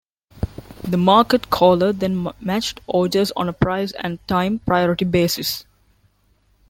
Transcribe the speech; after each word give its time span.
The 0.83 0.97
market 0.97 1.51
caller 1.51 1.93
then 1.93 2.27
matched 2.39 2.81
orders 2.87 3.31
on 3.35 3.47
a 3.47 3.53
price 3.53 3.91
and 3.91 4.17
time 4.27 4.57
priority 4.57 5.05
basis. 5.05 5.63